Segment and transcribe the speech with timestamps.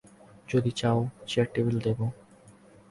[0.49, 0.99] যদি চাও
[1.27, 1.99] চেয়ার- টেবিলে দেব।